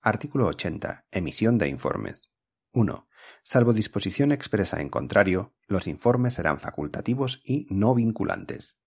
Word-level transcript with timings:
Artículo 0.00 0.46
80. 0.46 1.06
Emisión 1.10 1.58
de 1.58 1.68
informes. 1.68 2.32
1. 2.72 3.08
Salvo 3.42 3.72
disposición 3.72 4.32
expresa 4.32 4.80
en 4.80 4.88
contrario, 4.88 5.54
los 5.66 5.86
informes 5.86 6.34
serán 6.34 6.60
facultativos 6.60 7.40
y 7.44 7.66
no 7.68 7.94
vinculantes. 7.94 8.78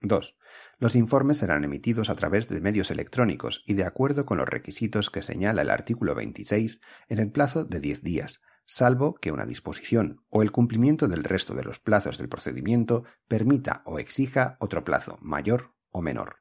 2. 0.00 0.36
Los 0.78 0.94
informes 0.94 1.38
serán 1.38 1.64
emitidos 1.64 2.08
a 2.08 2.14
través 2.14 2.48
de 2.48 2.60
medios 2.60 2.90
electrónicos 2.90 3.62
y 3.66 3.74
de 3.74 3.84
acuerdo 3.84 4.24
con 4.24 4.38
los 4.38 4.48
requisitos 4.48 5.10
que 5.10 5.22
señala 5.22 5.62
el 5.62 5.70
artículo 5.70 6.14
26 6.14 6.80
en 7.08 7.18
el 7.18 7.32
plazo 7.32 7.64
de 7.64 7.80
10 7.80 8.02
días, 8.02 8.42
salvo 8.64 9.16
que 9.16 9.32
una 9.32 9.44
disposición 9.44 10.22
o 10.28 10.42
el 10.42 10.52
cumplimiento 10.52 11.08
del 11.08 11.24
resto 11.24 11.54
de 11.54 11.64
los 11.64 11.80
plazos 11.80 12.16
del 12.16 12.28
procedimiento 12.28 13.04
permita 13.26 13.82
o 13.84 13.98
exija 13.98 14.56
otro 14.60 14.84
plazo 14.84 15.18
mayor 15.20 15.74
o 15.90 16.00
menor. 16.00 16.36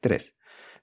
3 0.00 0.34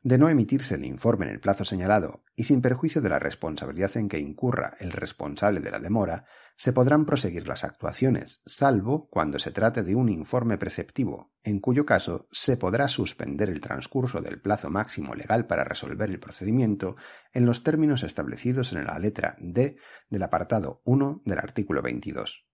de 0.03 0.17
no 0.17 0.29
emitirse 0.29 0.75
el 0.75 0.85
informe 0.85 1.25
en 1.25 1.31
el 1.31 1.39
plazo 1.39 1.63
señalado 1.63 2.23
y 2.35 2.45
sin 2.45 2.61
perjuicio 2.61 3.01
de 3.01 3.09
la 3.09 3.19
responsabilidad 3.19 3.95
en 3.97 4.09
que 4.09 4.19
incurra 4.19 4.75
el 4.79 4.91
responsable 4.91 5.59
de 5.59 5.71
la 5.71 5.79
demora, 5.79 6.25
se 6.55 6.73
podrán 6.73 7.05
proseguir 7.05 7.47
las 7.47 7.63
actuaciones, 7.63 8.41
salvo 8.45 9.09
cuando 9.09 9.39
se 9.39 9.51
trate 9.51 9.83
de 9.83 9.95
un 9.95 10.09
informe 10.09 10.57
preceptivo, 10.57 11.31
en 11.43 11.59
cuyo 11.59 11.85
caso 11.85 12.27
se 12.31 12.57
podrá 12.57 12.87
suspender 12.87 13.49
el 13.49 13.61
transcurso 13.61 14.21
del 14.21 14.41
plazo 14.41 14.69
máximo 14.69 15.13
legal 15.15 15.47
para 15.47 15.63
resolver 15.63 16.09
el 16.09 16.19
procedimiento 16.19 16.95
en 17.33 17.45
los 17.45 17.63
términos 17.63 18.03
establecidos 18.03 18.73
en 18.73 18.85
la 18.85 18.97
letra 18.99 19.35
D 19.39 19.77
del 20.09 20.23
apartado 20.23 20.81
1 20.85 21.21
del 21.25 21.37
artículo 21.37 21.81
22. 21.81 22.50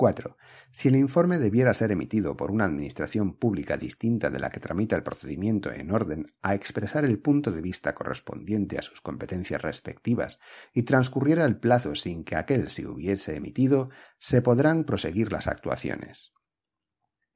4. 0.00 0.38
Si 0.70 0.88
el 0.88 0.96
informe 0.96 1.36
debiera 1.36 1.74
ser 1.74 1.90
emitido 1.90 2.34
por 2.34 2.50
una 2.50 2.64
administración 2.64 3.34
pública 3.34 3.76
distinta 3.76 4.30
de 4.30 4.38
la 4.38 4.48
que 4.48 4.58
tramita 4.58 4.96
el 4.96 5.02
procedimiento 5.02 5.70
en 5.70 5.90
orden 5.90 6.24
a 6.40 6.54
expresar 6.54 7.04
el 7.04 7.18
punto 7.18 7.50
de 7.52 7.60
vista 7.60 7.94
correspondiente 7.94 8.78
a 8.78 8.82
sus 8.82 9.02
competencias 9.02 9.60
respectivas 9.60 10.38
y 10.72 10.84
transcurriera 10.84 11.44
el 11.44 11.58
plazo 11.58 11.94
sin 11.94 12.24
que 12.24 12.36
aquel 12.36 12.70
se 12.70 12.86
hubiese 12.86 13.36
emitido, 13.36 13.90
se 14.16 14.40
podrán 14.40 14.84
proseguir 14.84 15.32
las 15.32 15.48
actuaciones. 15.48 16.32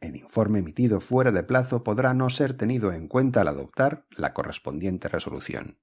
El 0.00 0.16
informe 0.16 0.60
emitido 0.60 1.00
fuera 1.00 1.32
de 1.32 1.42
plazo 1.42 1.84
podrá 1.84 2.14
no 2.14 2.30
ser 2.30 2.54
tenido 2.54 2.94
en 2.94 3.08
cuenta 3.08 3.42
al 3.42 3.48
adoptar 3.48 4.06
la 4.08 4.32
correspondiente 4.32 5.08
resolución. 5.08 5.80